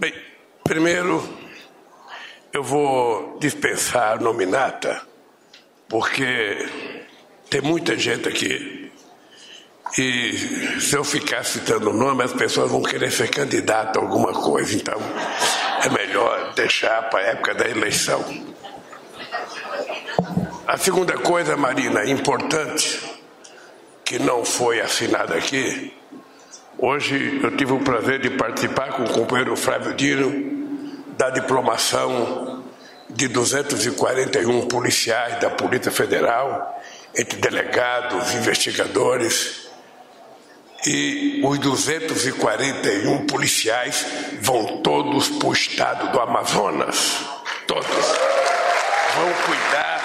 [0.00, 0.14] Bem,
[0.62, 1.28] primeiro
[2.52, 5.02] eu vou dispensar a nominata,
[5.88, 6.68] porque
[7.50, 8.92] tem muita gente aqui.
[9.98, 14.32] E se eu ficar citando o nome, as pessoas vão querer ser candidato a alguma
[14.32, 14.76] coisa.
[14.76, 15.00] Então,
[15.82, 18.24] é melhor deixar para a época da eleição.
[20.64, 23.00] A segunda coisa, Marina, importante,
[24.04, 25.92] que não foi assinada aqui,
[26.78, 30.58] hoje eu tive o prazer de participar com o companheiro Flávio Dino
[31.16, 32.64] da diplomação
[33.10, 36.80] de 241 policiais da Polícia Federal,
[37.16, 39.68] entre delegados, investigadores,
[40.86, 44.06] e os 241 policiais
[44.40, 47.18] vão todos para o estado do Amazonas.
[47.66, 47.86] Todos.
[47.86, 50.00] Vão cuidar,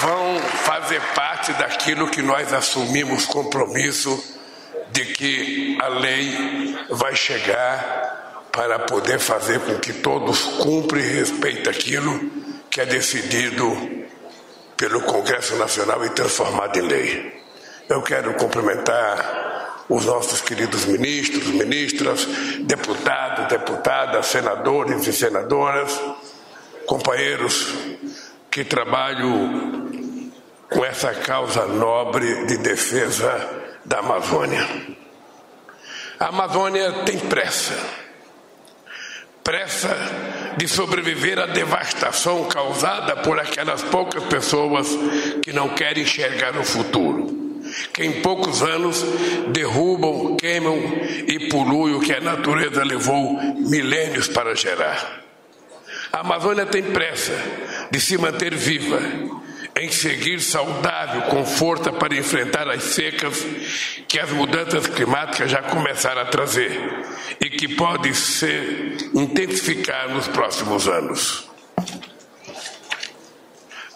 [0.00, 4.33] vão fazer parte daquilo que nós assumimos compromisso
[4.94, 11.68] de que a lei vai chegar para poder fazer com que todos cumprem e respeitem
[11.68, 12.30] aquilo
[12.70, 13.76] que é decidido
[14.76, 17.42] pelo Congresso Nacional e transformado em lei.
[17.88, 22.24] Eu quero cumprimentar os nossos queridos ministros, ministras,
[22.60, 26.00] deputados, deputadas, senadores e senadoras,
[26.86, 27.74] companheiros
[28.48, 30.30] que trabalham
[30.70, 34.66] com essa causa nobre de defesa da Amazônia.
[36.18, 37.74] A Amazônia tem pressa
[39.44, 39.94] pressa
[40.56, 44.88] de sobreviver à devastação causada por aquelas poucas pessoas
[45.42, 47.60] que não querem enxergar o futuro,
[47.92, 49.04] que em poucos anos
[49.48, 50.78] derrubam, queimam
[51.28, 55.22] e poluem o que a natureza levou milênios para gerar.
[56.10, 57.34] A Amazônia tem pressa
[57.90, 58.98] de se manter viva
[59.76, 63.44] em seguir saudável, com força para enfrentar as secas
[64.06, 66.80] que as mudanças climáticas já começaram a trazer
[67.40, 71.48] e que podem se intensificar nos próximos anos.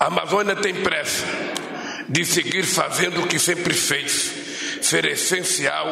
[0.00, 1.24] A Amazônia tem pressa
[2.08, 5.86] de seguir fazendo o que sempre fez, ser essencial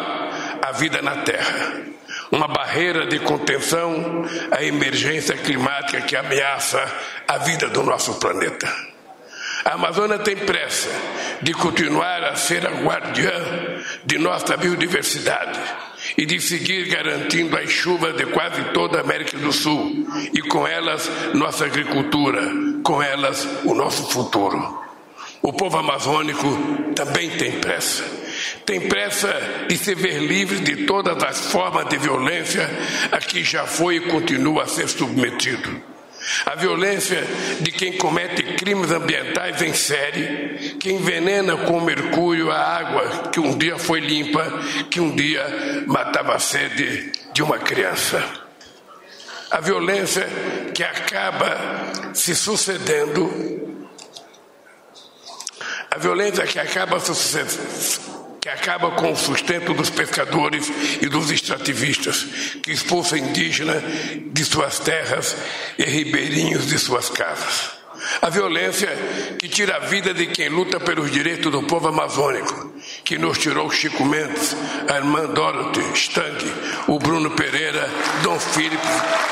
[0.63, 1.83] à vida na Terra.
[2.33, 6.83] Uma barreira de contenção à emergência climática que ameaça
[7.29, 8.96] a vida do nosso planeta.
[9.67, 10.89] A Amazônia tem pressa
[11.43, 13.33] de continuar a ser a guardiã
[14.05, 15.59] de nossa biodiversidade
[16.17, 20.69] e de seguir garantindo as chuvas de quase toda a América do Sul e com
[20.69, 22.49] elas nossa agricultura,
[22.85, 24.85] com elas o nosso futuro.
[25.43, 26.47] O povo amazônico
[26.95, 28.05] também tem pressa.
[28.65, 29.35] Tem pressa
[29.69, 32.71] de se ver livre de todas as formas de violência
[33.11, 35.96] a que já foi e continua a ser submetido
[36.45, 37.23] a violência
[37.61, 43.57] de quem comete crimes ambientais em série, que envenena com mercúrio a água que um
[43.57, 44.45] dia foi limpa,
[44.91, 48.23] que um dia matava a sede de uma criança.
[49.51, 50.27] A violência
[50.75, 53.87] que acaba se sucedendo,
[55.91, 60.71] a violência que acaba se sucedendo que acaba com o sustento dos pescadores
[61.03, 62.25] e dos extrativistas,
[62.63, 63.83] que expulsa indígenas
[64.25, 65.37] de suas terras
[65.77, 67.73] e ribeirinhos de suas casas.
[68.23, 68.89] A violência
[69.37, 73.69] que tira a vida de quem luta pelos direitos do povo amazônico, que nos tirou
[73.69, 74.57] Chico Mendes,
[74.89, 76.55] a irmã Dorothy, Stang,
[76.87, 77.91] o Bruno Pereira,
[78.23, 78.77] Dom Filipe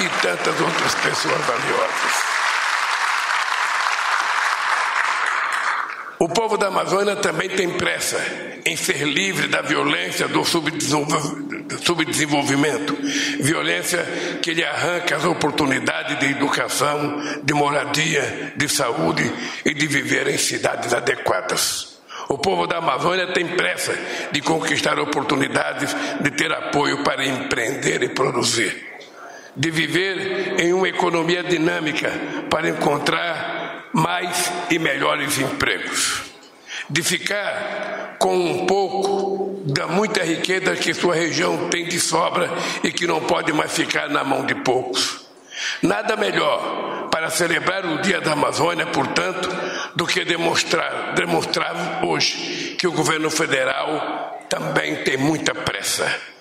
[0.01, 2.34] e tantas outras pessoas valiosas.
[6.25, 8.19] O povo da Amazônia também tem pressa
[8.65, 12.97] em ser livre da violência do subdesenvolvimento,
[13.41, 14.03] violência
[14.41, 19.31] que lhe arranca as oportunidades de educação, de moradia, de saúde
[19.67, 21.99] e de viver em cidades adequadas.
[22.31, 23.93] O povo da Amazônia tem pressa
[24.33, 28.75] de conquistar oportunidades, de ter apoio para empreender e produzir,
[29.55, 32.11] de viver em uma economia dinâmica
[32.49, 33.44] para encontrar
[33.95, 36.23] mais e melhores empregos,
[36.91, 42.51] de ficar com um pouco da muita riqueza que sua região tem de sobra
[42.83, 45.25] e que não pode mais ficar na mão de poucos.
[45.81, 49.49] Nada melhor para celebrar o Dia da Amazônia, portanto,
[49.95, 56.34] do que demonstrar, demonstrar hoje que o governo federal também tem muita pressa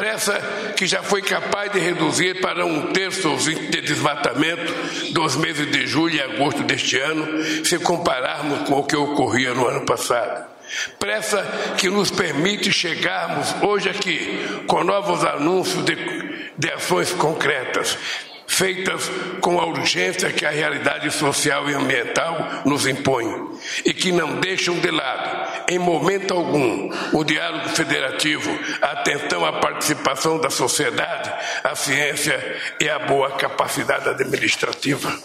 [0.00, 0.32] pressa
[0.76, 4.72] que já foi capaz de reduzir para um terço de desmatamento
[5.12, 9.68] dos meses de julho e agosto deste ano, se compararmos com o que ocorria no
[9.68, 10.46] ano passado.
[10.98, 11.44] Pressa
[11.76, 15.94] que nos permite chegarmos hoje aqui com novos anúncios de,
[16.56, 17.98] de ações concretas,
[18.46, 19.10] feitas
[19.42, 23.26] com a urgência que a realidade social e ambiental nos impõe
[23.84, 25.39] e que não deixam de lado
[25.70, 28.50] em momento algum, o diálogo federativo,
[28.82, 31.32] a atenção à participação da sociedade,
[31.62, 35.16] a ciência e a boa capacidade administrativa.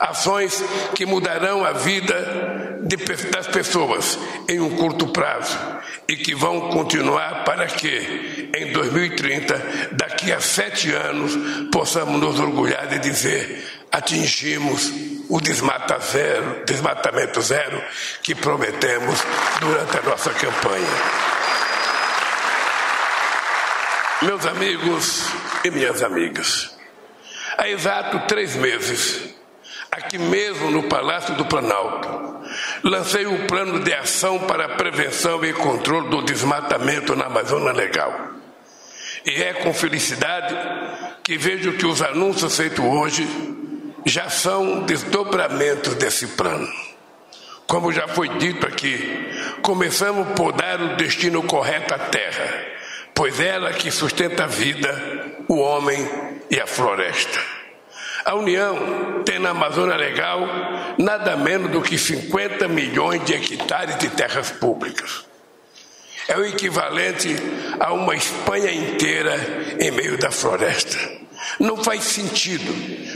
[0.00, 0.64] Ações
[0.94, 2.96] que mudarão a vida de,
[3.30, 4.18] das pessoas
[4.48, 5.58] em um curto prazo
[6.08, 11.32] e que vão continuar para que, em 2030, daqui a sete anos,
[11.70, 13.62] possamos nos orgulhar de dizer
[13.92, 14.90] atingimos
[15.28, 17.82] o desmata zero, desmatamento zero
[18.22, 19.18] que prometemos
[19.60, 20.86] durante a nossa campanha.
[24.22, 25.26] Meus amigos
[25.64, 26.76] e minhas amigas,
[27.58, 29.34] há exato três meses,
[29.90, 32.40] aqui mesmo no Palácio do Planalto,
[32.82, 38.36] lancei um plano de ação para a prevenção e controle do desmatamento na Amazônia Legal.
[39.24, 40.54] E é com felicidade
[41.24, 43.26] que vejo que os anúncios feitos hoje
[44.06, 46.72] já são desdobramentos desse plano.
[47.66, 49.28] Como já foi dito aqui,
[49.60, 52.64] começamos por dar o destino correto à terra,
[53.12, 56.08] pois ela que sustenta a vida, o homem
[56.48, 57.40] e a floresta.
[58.24, 60.40] A União tem na Amazônia Legal
[60.98, 65.26] nada menos do que 50 milhões de hectares de terras públicas.
[66.28, 67.36] É o equivalente
[67.80, 69.34] a uma Espanha inteira
[69.80, 71.25] em meio da floresta.
[71.58, 72.72] Não faz sentido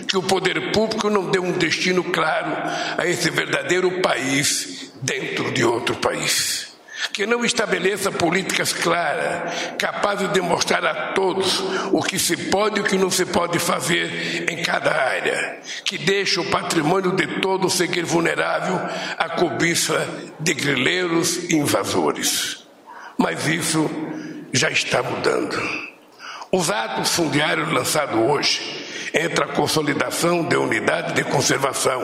[0.06, 2.52] que o poder público não dê um destino claro
[2.98, 6.68] a esse verdadeiro país dentro de outro país.
[7.12, 11.60] Que não estabeleça políticas claras, capazes de mostrar a todos
[11.92, 15.60] o que se pode e o que não se pode fazer em cada área.
[15.84, 18.78] Que deixe o patrimônio de todos seguir vulnerável
[19.16, 20.06] à cobiça
[20.38, 22.66] de grileiros e invasores.
[23.16, 23.90] Mas isso
[24.52, 25.89] já está mudando.
[26.52, 32.00] Os atos fundiários lançados hoje entre a consolidação de unidade de conservação.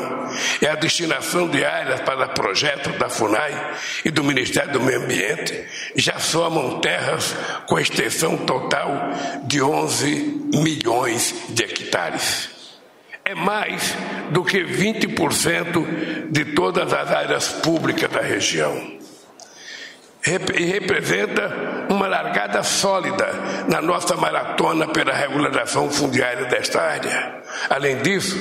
[0.61, 5.65] E a destinação de áreas para projetos da FUNAI e do Ministério do Meio Ambiente.
[5.95, 7.35] Já somam terras
[7.67, 9.11] com extensão total
[9.45, 12.51] de 11 milhões de hectares.
[13.25, 13.95] É mais
[14.31, 18.97] do que 20% de todas as áreas públicas da região.
[20.55, 21.87] E representa
[22.23, 23.29] largada sólida
[23.69, 27.43] na nossa maratona pela regularização fundiária desta área.
[27.69, 28.37] Além disso,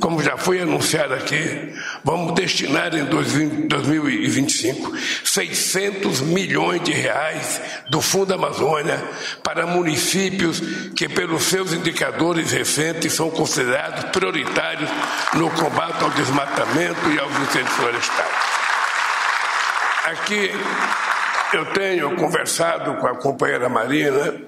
[0.00, 7.60] como já foi anunciado aqui, vamos destinar em 2025 600 milhões de reais
[7.90, 8.98] do Fundo Amazônia
[9.42, 10.60] para municípios
[10.96, 14.88] que, pelos seus indicadores recentes, são considerados prioritários
[15.34, 18.28] no combate ao desmatamento e aos incêndios florestais.
[20.04, 20.50] Aqui
[21.52, 24.40] eu tenho conversado com a companheira Marina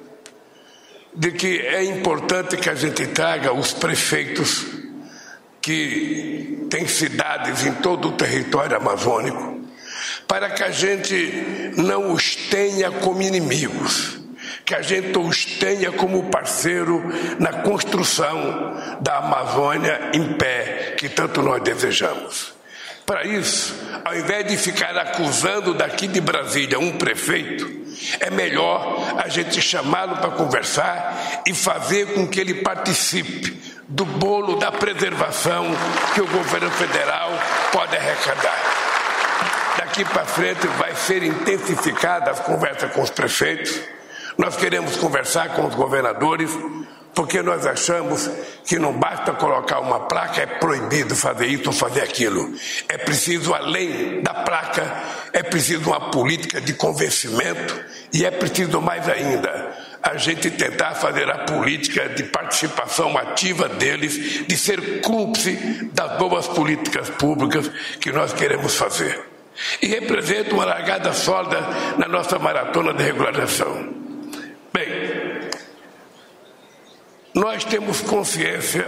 [1.14, 4.66] de que é importante que a gente traga os prefeitos
[5.60, 9.60] que têm cidades em todo o território amazônico,
[10.26, 14.20] para que a gente não os tenha como inimigos,
[14.64, 17.02] que a gente os tenha como parceiro
[17.38, 22.59] na construção da Amazônia em pé, que tanto nós desejamos.
[23.10, 23.74] Para isso,
[24.04, 27.68] ao invés de ficar acusando daqui de Brasília um prefeito,
[28.20, 34.60] é melhor a gente chamá-lo para conversar e fazer com que ele participe do bolo
[34.60, 35.66] da preservação
[36.14, 37.32] que o governo federal
[37.72, 38.56] pode arrecadar.
[39.76, 43.76] Daqui para frente vai ser intensificada as conversas com os prefeitos.
[44.38, 46.56] Nós queremos conversar com os governadores
[47.14, 48.30] porque nós achamos
[48.64, 52.54] que não basta colocar uma placa, é proibido fazer isso ou fazer aquilo.
[52.88, 54.90] É preciso, além da placa,
[55.32, 61.30] é preciso uma política de convencimento e é preciso mais ainda a gente tentar fazer
[61.30, 67.70] a política de participação ativa deles, de ser cúmplice das boas políticas públicas
[68.00, 69.20] que nós queremos fazer.
[69.82, 71.60] E representa uma largada sólida
[71.98, 73.92] na nossa maratona de regularização.
[74.72, 74.88] Bem,
[77.40, 78.86] nós temos consciência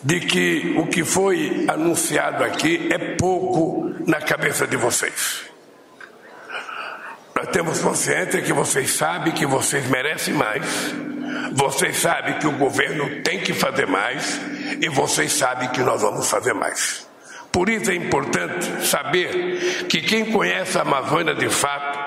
[0.00, 5.42] de que o que foi anunciado aqui é pouco na cabeça de vocês.
[7.34, 10.64] Nós temos consciência que vocês sabem que vocês merecem mais,
[11.52, 14.40] vocês sabem que o governo tem que fazer mais
[14.80, 17.04] e vocês sabem que nós vamos fazer mais.
[17.50, 22.03] Por isso é importante saber que quem conhece a Amazônia de fato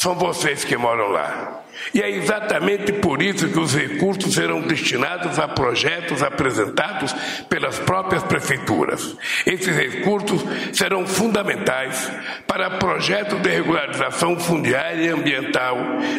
[0.00, 1.60] são vocês que moram lá.
[1.92, 7.12] E é exatamente por isso que os recursos serão destinados a projetos apresentados
[7.50, 9.14] pelas próprias prefeituras.
[9.44, 10.42] Esses recursos
[10.72, 12.10] serão fundamentais
[12.46, 15.76] para projetos de regularização fundiária e ambiental,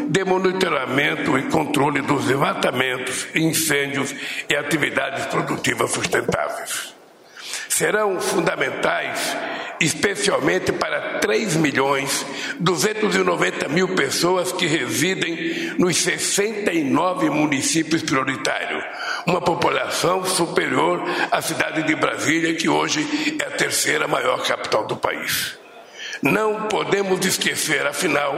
[0.07, 4.13] de monitoramento e controle dos desmatamentos, incêndios
[4.47, 7.00] e atividades produtivas sustentáveis.
[7.71, 9.33] Serão fundamentais
[9.79, 12.25] especialmente para 3 milhões
[12.59, 18.83] 290 mil pessoas que residem nos 69 municípios prioritários,
[19.25, 21.01] uma população superior
[21.31, 25.57] à cidade de Brasília, que hoje é a terceira maior capital do país.
[26.21, 28.35] Não podemos esquecer, afinal,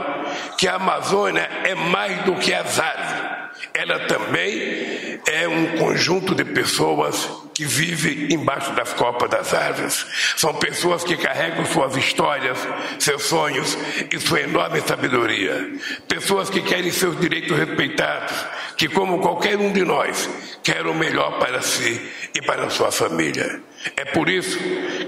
[0.56, 3.33] que a Amazônia é mais do que as árvores.
[3.76, 10.06] Ela também é um conjunto de pessoas que vivem embaixo das copas das árvores.
[10.36, 12.56] São pessoas que carregam suas histórias,
[13.00, 13.76] seus sonhos
[14.12, 15.72] e sua enorme sabedoria.
[16.06, 18.32] Pessoas que querem seus direitos respeitados,
[18.76, 20.30] que, como qualquer um de nós,
[20.62, 22.00] quer o melhor para si
[22.32, 23.60] e para sua família.
[23.96, 24.56] É por isso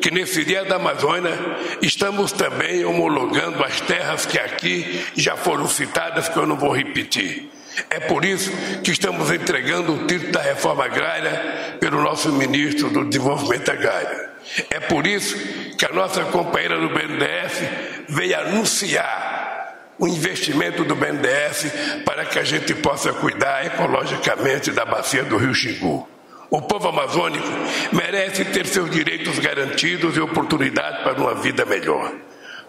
[0.02, 1.38] que nesse Dia da Amazônia
[1.80, 7.56] estamos também homologando as terras que aqui já foram citadas, que eu não vou repetir.
[7.90, 8.50] É por isso
[8.83, 14.28] que estamos entregando o título da reforma agrária pelo nosso ministro do Desenvolvimento Agrário.
[14.71, 15.37] É por isso
[15.76, 21.73] que a nossa companheira do BNDES veio anunciar o investimento do BNDES
[22.04, 26.09] para que a gente possa cuidar ecologicamente da bacia do Rio Xingu.
[26.49, 27.47] O povo amazônico
[27.92, 32.12] merece ter seus direitos garantidos e oportunidade para uma vida melhor.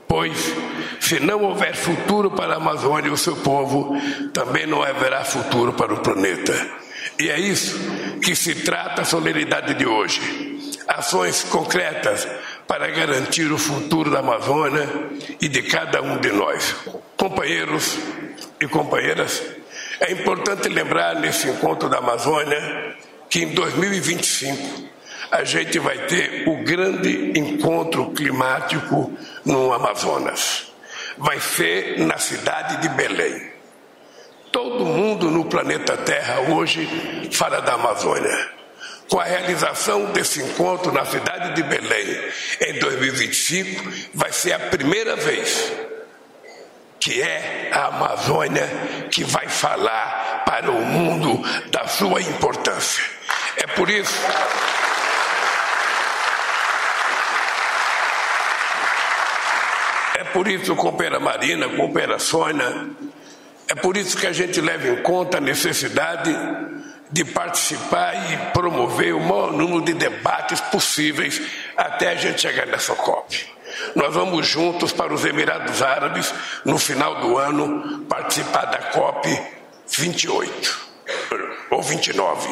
[0.07, 0.37] Pois,
[1.07, 3.95] se não houver futuro para a Amazônia e o seu povo,
[4.33, 6.53] também não haverá futuro para o planeta.
[7.17, 7.79] E é isso
[8.21, 10.19] que se trata a solenidade de hoje.
[10.85, 12.27] Ações concretas
[12.67, 14.85] para garantir o futuro da Amazônia
[15.39, 16.75] e de cada um de nós.
[17.15, 17.97] Companheiros
[18.59, 19.41] e companheiras,
[20.01, 22.97] é importante lembrar nesse encontro da Amazônia
[23.29, 24.87] que em 2025
[25.31, 29.13] a gente vai ter o grande encontro climático
[29.45, 30.66] no Amazonas.
[31.17, 33.51] Vai ser na cidade de Belém.
[34.51, 36.87] Todo mundo no planeta Terra hoje
[37.31, 38.49] fala da Amazônia.
[39.09, 42.31] Com a realização desse encontro na cidade de Belém
[42.61, 45.73] em 2025, vai ser a primeira vez
[46.99, 48.67] que é a Amazônia
[49.11, 53.03] que vai falar para o mundo da sua importância.
[53.57, 54.13] É por isso
[60.27, 62.87] por isso, companheira Marina, companheira Sônia,
[63.67, 66.33] é por isso que a gente leva em conta a necessidade
[67.09, 71.41] de participar e promover o maior número de debates possíveis
[71.75, 73.45] até a gente chegar nessa COP.
[73.95, 76.33] Nós vamos juntos para os Emirados Árabes
[76.65, 79.27] no final do ano participar da COP
[79.87, 80.87] 28
[81.71, 82.49] ou 29.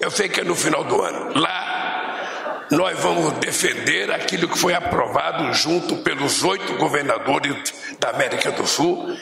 [0.00, 1.38] Eu sei que é no final do ano.
[1.38, 1.61] Lá
[2.72, 7.54] nós vamos defender aquilo que foi aprovado junto pelos oito governadores
[8.00, 9.14] da América do Sul,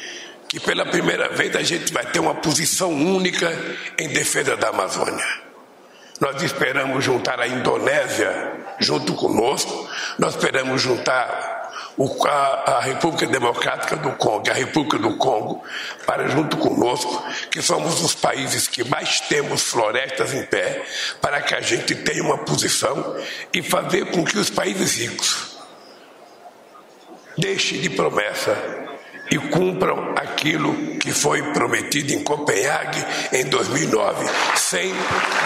[0.48, 3.52] que pela primeira vez a gente vai ter uma posição única
[3.98, 5.26] em defesa da Amazônia.
[6.20, 11.49] Nós esperamos juntar a Indonésia junto conosco, nós esperamos juntar
[11.96, 15.62] o, a, a, República Democrática do Congo, a República do Congo,
[16.06, 20.82] para junto conosco, que somos os países que mais temos florestas em pé,
[21.20, 23.16] para que a gente tenha uma posição
[23.52, 25.58] e fazer com que os países ricos
[27.36, 28.56] deixem de promessa
[29.30, 34.94] e cumpram aquilo que foi prometido em Copenhague em 2009, 100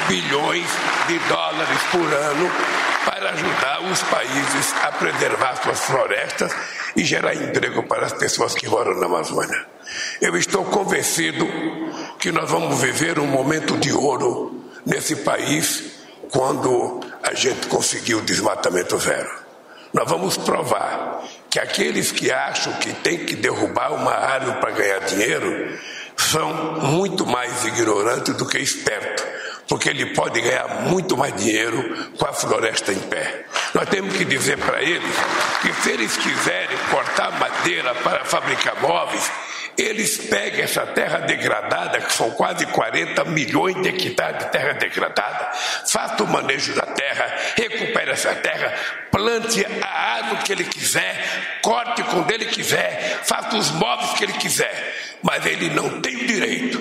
[0.09, 0.67] bilhões
[1.07, 6.53] de dólares por ano para ajudar os países a preservar suas florestas
[6.97, 9.67] e gerar emprego para as pessoas que moram na Amazônia.
[10.21, 11.47] Eu estou convencido
[12.19, 15.95] que nós vamos viver um momento de ouro nesse país
[16.31, 19.31] quando a gente conseguir o desmatamento zero.
[19.93, 24.99] Nós vamos provar que aqueles que acham que tem que derrubar uma árvore para ganhar
[25.01, 25.79] dinheiro
[26.17, 29.24] são muito mais ignorantes do que espertos
[29.69, 33.45] porque ele pode ganhar muito mais dinheiro com a floresta em pé.
[33.73, 35.15] Nós temos que dizer para eles
[35.63, 39.31] que se eles quiserem cortar madeira para fabricar móveis,
[39.77, 45.51] eles peguem essa terra degradada, que são quase 40 milhões de hectares de terra degradada,
[45.89, 48.73] façam o manejo da terra, recupere essa terra,
[49.11, 54.35] plante a árvore que ele quiser, corte quando ele quiser, faça os móveis que ele
[54.35, 56.79] quiser mas ele não tem o direito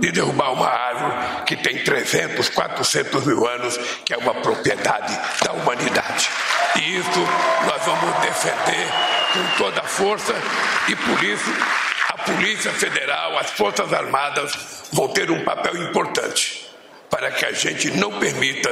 [0.00, 5.52] de derrubar uma árvore que tem 300, 400 mil anos, que é uma propriedade da
[5.52, 6.28] humanidade.
[6.76, 7.20] E isso
[7.66, 8.86] nós vamos defender
[9.32, 10.34] com toda a força,
[10.88, 11.50] e por isso
[12.10, 16.70] a Polícia Federal, as Forças Armadas vão ter um papel importante
[17.08, 18.70] para que a gente não permita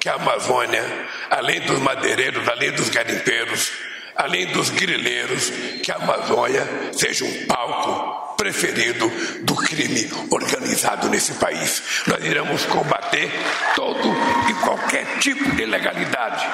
[0.00, 0.82] que a Amazônia,
[1.28, 3.70] além dos madeireiros, além dos garimpeiros,
[4.14, 5.50] além dos grileiros,
[5.82, 9.10] que a Amazônia seja um palco preferido
[9.42, 11.82] do crime organizado nesse país.
[12.06, 13.30] Nós iremos combater
[13.74, 14.08] todo
[14.48, 16.46] e qualquer tipo de ilegalidade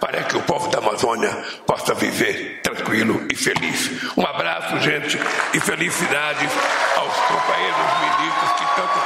[0.00, 1.30] para que o povo da Amazônia
[1.66, 3.90] possa viver tranquilo e feliz.
[4.16, 5.18] Um abraço, gente,
[5.54, 6.50] e felicidades
[6.96, 8.98] aos companheiros ministros que tanto